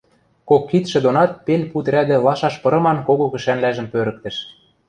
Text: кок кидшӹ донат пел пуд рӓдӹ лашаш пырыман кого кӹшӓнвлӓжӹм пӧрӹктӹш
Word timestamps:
кок 0.49 0.63
кидшӹ 0.69 0.99
донат 1.05 1.31
пел 1.45 1.61
пуд 1.71 1.85
рӓдӹ 1.93 2.17
лашаш 2.25 2.55
пырыман 2.63 2.97
кого 3.07 3.25
кӹшӓнвлӓжӹм 3.33 3.87
пӧрӹктӹш 3.93 4.37